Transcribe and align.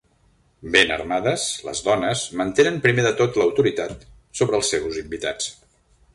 Ben 0.75 0.93
armades, 0.95 1.43
les 1.67 1.81
dones 1.87 2.23
mantenen 2.41 2.81
primer 2.87 3.07
de 3.09 3.13
tot 3.21 3.39
l'autoritat 3.41 4.09
sobre 4.43 4.61
els 4.63 4.75
seus 4.77 5.01
invitats. 5.05 5.55